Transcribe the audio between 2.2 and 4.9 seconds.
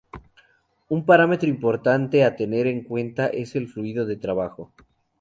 a tener en cuenta es el fluido de trabajo.